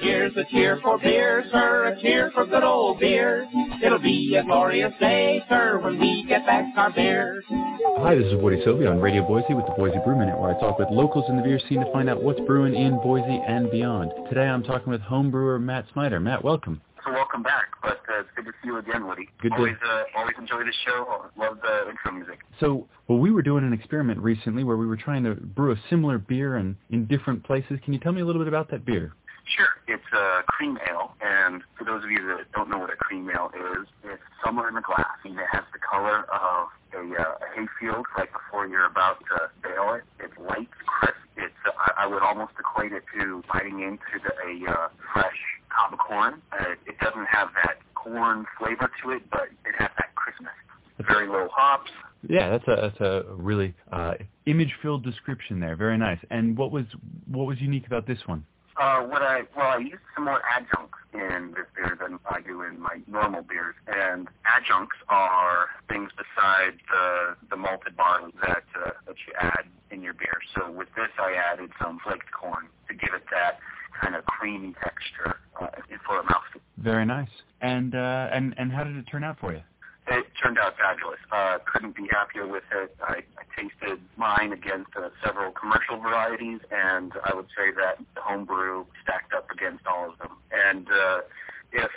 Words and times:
Hey, 0.00 0.06
here's 0.06 0.36
a 0.36 0.44
cheer 0.50 0.78
for 0.82 0.98
beer, 0.98 1.44
sir, 1.50 1.86
a 1.86 2.00
cheer 2.00 2.30
for 2.32 2.46
good 2.46 2.62
old 2.62 3.00
beer. 3.00 3.48
It'll 3.82 3.98
be 3.98 4.36
a 4.36 4.44
glorious 4.44 4.92
day, 5.00 5.42
sir, 5.48 5.80
when 5.82 5.98
we 5.98 6.24
get 6.28 6.46
back 6.46 6.64
our 6.76 6.92
beer. 6.92 7.42
Hi, 7.48 8.14
this 8.14 8.26
is 8.26 8.34
Woody 8.42 8.62
Sylvia 8.64 8.90
on 8.90 9.00
Radio 9.00 9.26
Boise 9.26 9.54
with 9.54 9.66
the 9.66 9.72
Boise 9.76 9.98
Brew 10.04 10.16
Minute, 10.18 10.38
where 10.38 10.54
I 10.56 10.60
talk 10.60 10.78
with 10.78 10.88
locals 10.90 11.24
in 11.28 11.36
the 11.36 11.42
beer 11.42 11.60
scene 11.68 11.80
to 11.80 11.92
find 11.92 12.08
out 12.08 12.22
what's 12.22 12.40
brewing 12.40 12.74
in 12.74 12.96
Boise 13.02 13.42
and 13.46 13.70
beyond. 13.70 14.12
Today 14.28 14.46
I'm 14.46 14.62
talking 14.62 14.90
with 14.90 15.00
homebrewer 15.02 15.60
Matt 15.60 15.86
Snyder. 15.92 16.20
Matt, 16.20 16.44
welcome. 16.44 16.80
So 17.04 17.10
welcome 17.12 17.42
back, 17.42 17.64
but 17.82 18.00
uh, 18.08 18.20
it's 18.20 18.28
good 18.36 18.44
to 18.44 18.52
see 18.62 18.68
you 18.68 18.78
again, 18.78 19.06
Woody. 19.06 19.28
Good 19.40 19.50
to- 19.50 19.56
always, 19.56 19.74
uh, 19.84 20.02
always 20.16 20.36
enjoy 20.38 20.60
the 20.60 20.72
show. 20.86 21.24
Love 21.36 21.58
the 21.60 21.90
intro 21.90 22.12
music. 22.12 22.38
So, 22.60 22.86
well, 23.08 23.18
we 23.18 23.32
were 23.32 23.42
doing 23.42 23.64
an 23.64 23.72
experiment 23.72 24.20
recently 24.20 24.62
where 24.62 24.76
we 24.76 24.86
were 24.86 24.96
trying 24.96 25.24
to 25.24 25.34
brew 25.34 25.72
a 25.72 25.76
similar 25.90 26.18
beer 26.18 26.56
and 26.56 26.76
in 26.90 27.06
different 27.06 27.42
places. 27.44 27.80
Can 27.84 27.92
you 27.92 27.98
tell 27.98 28.12
me 28.12 28.20
a 28.20 28.24
little 28.24 28.40
bit 28.40 28.46
about 28.48 28.70
that 28.70 28.84
beer? 28.84 29.14
Sure. 29.56 29.68
It's 29.86 30.10
a 30.12 30.42
cream 30.46 30.78
ale, 30.88 31.14
and 31.20 31.62
for 31.76 31.84
those 31.84 32.02
of 32.04 32.10
you 32.10 32.24
that 32.28 32.50
don't 32.52 32.70
know 32.70 32.78
what 32.78 32.90
a 32.90 32.96
cream 32.96 33.28
ale 33.30 33.50
is, 33.54 33.86
it's 34.04 34.22
somewhere 34.44 34.68
in 34.68 34.74
the 34.74 34.80
glass, 34.80 35.18
and 35.24 35.34
it 35.34 35.46
has 35.52 35.64
the 35.72 35.78
color 35.78 36.24
of 36.32 36.68
a, 36.94 37.20
uh, 37.20 37.44
a 37.44 37.48
hayfield 37.54 38.06
right 38.16 38.30
before 38.32 38.66
you're 38.66 38.86
about 38.86 39.18
to 39.28 39.50
bale 39.62 39.94
it. 39.94 40.04
It's 40.20 40.32
light, 40.38 40.68
crisp. 40.86 41.16
It's 41.36 41.52
uh, 41.66 41.70
I, 41.76 42.04
I 42.04 42.06
would 42.06 42.22
almost 42.22 42.52
equate 42.58 42.92
it 42.92 43.04
to 43.18 43.42
biting 43.52 43.80
into 43.80 44.16
the, 44.22 44.32
a 44.40 44.72
uh, 44.72 44.88
fresh 45.12 45.40
cob 45.68 45.92
of 45.92 45.98
corn. 45.98 46.40
Uh, 46.52 46.72
it 46.86 46.98
doesn't 47.00 47.26
have 47.26 47.48
that 47.64 47.78
corn 47.94 48.46
flavor 48.58 48.90
to 49.02 49.10
it, 49.10 49.22
but 49.30 49.48
it 49.64 49.74
has 49.78 49.90
that 49.98 50.14
crispness. 50.14 50.52
Very 51.06 51.26
low 51.28 51.48
hops. 51.52 51.90
Yeah, 52.28 52.50
that's 52.50 52.68
a 52.68 52.76
that's 52.80 53.00
a 53.00 53.24
really 53.34 53.74
uh, 53.90 54.14
image-filled 54.46 55.02
description 55.02 55.58
there. 55.58 55.74
Very 55.74 55.98
nice. 55.98 56.20
And 56.30 56.56
what 56.56 56.70
was 56.70 56.84
what 57.26 57.46
was 57.46 57.60
unique 57.60 57.86
about 57.86 58.06
this 58.06 58.18
one? 58.26 58.44
Uh, 58.82 59.00
what 59.02 59.22
I 59.22 59.42
well, 59.56 59.68
I 59.68 59.78
used 59.78 60.02
some 60.12 60.24
more 60.24 60.42
adjuncts 60.58 60.98
in 61.14 61.54
this 61.54 61.66
beer 61.76 61.96
than 62.00 62.18
I 62.28 62.40
do 62.40 62.62
in 62.62 62.80
my 62.80 62.98
normal 63.06 63.42
beers, 63.42 63.76
and 63.86 64.26
adjuncts 64.44 64.96
are 65.08 65.68
things 65.88 66.10
besides 66.18 66.78
the 66.90 67.36
the 67.48 67.56
malted 67.56 67.96
barley 67.96 68.32
that 68.42 68.64
uh, 68.74 68.90
that 69.06 69.14
you 69.24 69.34
add 69.38 69.66
in 69.92 70.02
your 70.02 70.14
beer. 70.14 70.36
So 70.56 70.68
with 70.68 70.88
this, 70.96 71.10
I 71.16 71.32
added 71.34 71.70
some 71.80 72.00
flaked 72.02 72.32
corn 72.32 72.66
to 72.88 72.94
give 72.94 73.14
it 73.14 73.22
that 73.30 73.60
kind 74.00 74.16
of 74.16 74.24
creamy 74.24 74.74
texture 74.82 75.38
uh, 75.60 75.68
for 76.04 76.18
a 76.18 76.24
mouthfeel. 76.24 76.60
Very 76.78 77.06
nice. 77.06 77.30
And 77.60 77.94
uh, 77.94 78.30
and 78.32 78.52
and 78.58 78.72
how 78.72 78.82
did 78.82 78.96
it 78.96 79.04
turn 79.04 79.22
out 79.22 79.38
for 79.38 79.52
you? 79.52 79.62
It 80.08 80.26
turned 80.42 80.58
out 80.58 80.74
fabulous. 80.76 81.20
Uh, 81.30 81.58
couldn't 81.72 81.94
be 81.94 82.08
happier 82.10 82.48
with 82.48 82.64
it. 82.74 82.96
I, 83.00 83.22
I 83.38 83.44
tasted 83.56 83.91
mine 84.22 84.52
against 84.52 84.94
uh, 84.94 85.10
several 85.24 85.50
commercial 85.50 85.98
varieties, 85.98 86.60
and 86.70 87.12
I 87.26 87.34
would 87.34 87.50
say 87.58 87.74
that 87.74 87.98
the 88.14 88.22
homebrew 88.22 88.86
stacked 89.02 89.34
up 89.34 89.50
against 89.50 89.84
all 89.84 90.10
of 90.10 90.18
them. 90.18 90.38
And 90.54 90.86
uh, 90.86 91.20
if 91.72 91.90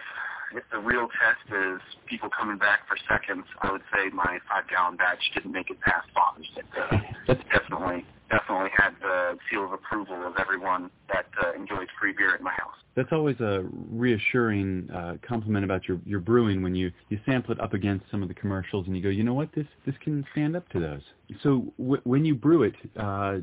if 0.58 0.64
the 0.72 0.80
real 0.80 1.08
test 1.22 1.46
is 1.54 1.82
people 2.10 2.30
coming 2.30 2.58
back 2.58 2.88
for 2.88 2.98
seconds, 3.06 3.46
I 3.62 3.72
would 3.72 3.86
say 3.94 4.10
my 4.10 4.40
five 4.50 4.68
gallon 4.70 4.98
batch 4.98 5.22
didn't 5.36 5.52
make 5.52 5.70
it 5.70 5.80
past 5.82 6.08
Father's 6.16 6.50
Day. 6.56 6.66
Uh, 6.74 6.98
That's 7.28 7.44
definitely 7.54 8.06
definitely 8.36 8.72
had 8.76 8.92
the 9.02 9.38
seal 9.50 9.64
of 9.64 9.72
approval 9.72 10.26
of 10.26 10.34
everyone 10.40 10.90
that 11.12 11.26
uh, 11.44 11.54
enjoys 11.54 11.88
free 12.00 12.14
beer 12.14 12.34
at 12.34 12.42
my 12.42 12.52
house. 12.52 12.76
That's 12.96 13.12
always 13.12 13.40
a 13.40 13.66
reassuring 13.92 14.90
uh, 14.94 15.16
compliment 15.28 15.66
about 15.66 15.88
your, 15.88 16.00
your 16.06 16.20
brewing 16.20 16.62
when 16.62 16.76
you, 16.76 16.92
you 17.10 17.20
sample 17.26 17.52
it 17.52 17.60
up 17.60 17.74
against 17.74 18.06
some 18.10 18.22
of 18.22 18.30
the 18.30 18.34
commercials 18.34 18.88
and 18.88 18.96
you 18.96 19.04
go, 19.04 19.10
you 19.10 19.24
know 19.24 19.34
what, 19.34 19.50
this 19.54 19.68
this 19.86 19.96
can 20.04 20.26
stand 20.32 20.56
up 20.56 20.68
to 20.70 20.80
those. 20.80 21.02
So 21.44 21.74
w- 21.78 22.02
when 22.04 22.24
you 22.26 22.36
brew 22.36 22.64
it, 22.64 22.76
uh, 22.98 23.38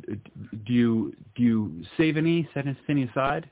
do 0.67 0.73
you 0.73 1.15
do 1.37 1.43
you 1.43 1.85
save 1.97 2.17
any, 2.17 2.49
set 2.55 2.65
any 2.89 3.05
aside? 3.05 3.49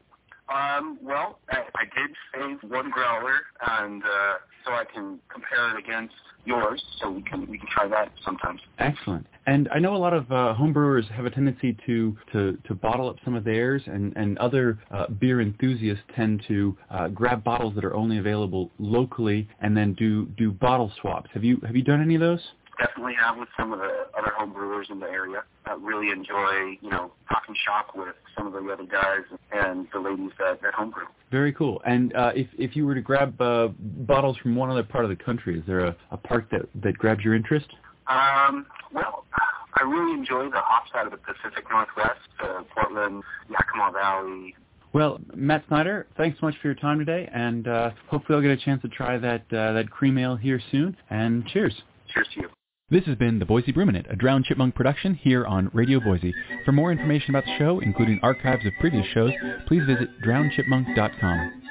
Um, 0.48 0.98
well, 1.00 1.38
I, 1.50 1.58
I 1.76 1.84
did 1.84 2.16
save 2.34 2.70
one 2.70 2.90
growler, 2.90 3.40
and 3.68 4.02
uh, 4.02 4.34
I 4.80 4.84
can 4.92 5.18
compare 5.30 5.76
it 5.76 5.84
against 5.84 6.14
yours, 6.46 6.82
so 7.00 7.10
we 7.10 7.22
can 7.22 7.46
we 7.46 7.58
can 7.58 7.68
try 7.68 7.86
that 7.88 8.10
sometimes. 8.24 8.60
Excellent. 8.78 9.26
And 9.46 9.68
I 9.74 9.78
know 9.78 9.94
a 9.94 9.98
lot 9.98 10.14
of 10.14 10.30
uh, 10.30 10.54
homebrewers 10.58 11.10
have 11.10 11.26
a 11.26 11.30
tendency 11.30 11.76
to, 11.86 12.16
to, 12.32 12.58
to 12.66 12.74
bottle 12.74 13.08
up 13.08 13.16
some 13.24 13.34
of 13.34 13.42
theirs, 13.42 13.82
and, 13.86 14.16
and 14.16 14.38
other 14.38 14.78
uh, 14.90 15.08
beer 15.08 15.40
enthusiasts 15.40 16.04
tend 16.14 16.42
to 16.46 16.76
uh, 16.90 17.08
grab 17.08 17.42
bottles 17.42 17.74
that 17.74 17.84
are 17.84 17.94
only 17.94 18.18
available 18.18 18.70
locally 18.78 19.48
and 19.60 19.76
then 19.76 19.94
do, 19.94 20.26
do 20.38 20.52
bottle 20.52 20.92
swaps. 21.00 21.30
Have 21.34 21.42
you 21.42 21.60
have 21.66 21.74
you 21.74 21.82
done 21.82 22.00
any 22.00 22.14
of 22.14 22.20
those? 22.20 22.40
Definitely 22.80 23.12
have 23.20 23.36
with 23.36 23.48
some 23.58 23.74
of 23.74 23.78
the 23.78 24.06
other 24.18 24.32
home 24.38 24.54
brewers 24.54 24.86
in 24.90 25.00
the 25.00 25.06
area. 25.06 25.42
I 25.66 25.74
really 25.74 26.10
enjoy, 26.10 26.78
you 26.80 26.88
know, 26.90 27.12
talking 27.28 27.54
shop 27.64 27.90
with 27.94 28.14
some 28.36 28.46
of 28.46 28.54
the 28.54 28.70
other 28.70 28.86
guys 28.86 29.24
and 29.52 29.86
the 29.92 30.00
ladies 30.00 30.30
that, 30.38 30.62
that 30.62 30.72
homebrew. 30.72 31.04
Very 31.30 31.52
cool. 31.52 31.82
And 31.84 32.14
uh, 32.16 32.32
if 32.34 32.48
if 32.58 32.74
you 32.74 32.86
were 32.86 32.94
to 32.94 33.02
grab 33.02 33.38
uh, 33.40 33.68
bottles 33.78 34.38
from 34.38 34.56
one 34.56 34.70
other 34.70 34.82
part 34.82 35.04
of 35.04 35.10
the 35.10 35.22
country, 35.22 35.58
is 35.58 35.64
there 35.66 35.80
a, 35.80 35.96
a 36.10 36.16
part 36.16 36.46
that, 36.52 36.62
that 36.82 36.96
grabs 36.96 37.22
your 37.22 37.34
interest? 37.34 37.66
Um, 38.08 38.64
well, 38.94 39.24
I 39.74 39.82
really 39.84 40.14
enjoy 40.14 40.44
the 40.50 40.60
hop 40.60 40.84
side 40.92 41.06
of 41.06 41.12
the 41.12 41.18
Pacific 41.18 41.64
Northwest, 41.70 42.18
uh, 42.42 42.62
Portland, 42.74 43.22
Yakima 43.50 43.92
Valley. 43.92 44.54
Well, 44.92 45.20
Matt 45.34 45.64
Snyder, 45.68 46.08
thanks 46.16 46.40
so 46.40 46.46
much 46.46 46.56
for 46.60 46.68
your 46.68 46.74
time 46.74 46.98
today, 46.98 47.28
and 47.32 47.68
uh, 47.68 47.90
hopefully 48.08 48.36
I'll 48.36 48.42
get 48.42 48.50
a 48.50 48.64
chance 48.64 48.82
to 48.82 48.88
try 48.88 49.18
that 49.18 49.42
uh, 49.52 49.72
that 49.74 49.90
cream 49.90 50.18
ale 50.18 50.36
here 50.36 50.60
soon. 50.72 50.96
And 51.10 51.46
cheers. 51.46 51.74
Cheers 52.12 52.28
to 52.34 52.40
you. 52.40 52.48
This 52.90 53.04
has 53.04 53.14
been 53.16 53.38
the 53.38 53.44
Boise 53.44 53.72
Minute, 53.72 54.06
a 54.10 54.16
Drowned 54.16 54.46
Chipmunk 54.46 54.74
production 54.74 55.14
here 55.14 55.46
on 55.46 55.70
Radio 55.72 56.00
Boise. 56.00 56.34
For 56.64 56.72
more 56.72 56.90
information 56.90 57.30
about 57.30 57.44
the 57.44 57.56
show, 57.56 57.78
including 57.78 58.18
archives 58.20 58.66
of 58.66 58.72
previous 58.80 59.06
shows, 59.14 59.30
please 59.68 59.86
visit 59.86 60.08
drownedchipmunk.com. 60.20 61.62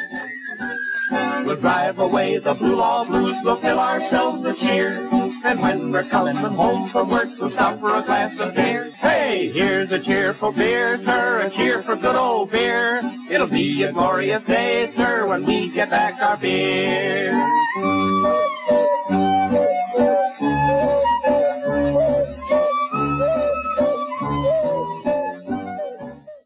We'll 1.45 1.59
drive 1.59 1.99
away 1.99 2.39
the 2.39 2.53
blue 2.53 2.77
law 2.77 3.03
blues, 3.03 3.35
we'll 3.43 3.59
fill 3.59 3.79
ourselves 3.79 4.45
with 4.45 4.59
cheer. 4.59 5.09
And 5.43 5.59
when 5.61 5.91
we're 5.91 6.09
coming 6.09 6.37
home 6.37 6.89
from 6.93 7.09
work, 7.09 7.27
we'll 7.37 7.51
stop 7.51 7.81
for 7.81 7.97
a 7.97 8.05
glass 8.05 8.31
of 8.39 8.55
beer. 8.55 8.89
Hey, 9.01 9.51
here's 9.53 9.91
a 9.91 10.01
cheer 10.05 10.37
for 10.39 10.53
beer, 10.53 11.01
sir, 11.05 11.41
a 11.41 11.49
cheer 11.57 11.83
for 11.83 11.97
good 11.97 12.15
old 12.15 12.49
beer. 12.49 13.01
It'll 13.29 13.49
be 13.49 13.83
a 13.83 13.91
glorious 13.91 14.43
day, 14.47 14.89
sir, 14.95 15.27
when 15.27 15.45
we 15.45 15.69
get 15.75 15.89
back 15.89 16.13
our 16.21 16.37
beer. 16.37 17.35